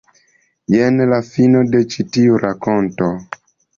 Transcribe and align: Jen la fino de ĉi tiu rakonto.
Jen 0.75 1.03
la 1.11 1.19
fino 1.27 1.61
de 1.75 1.81
ĉi 1.93 2.07
tiu 2.17 2.41
rakonto. 2.47 3.11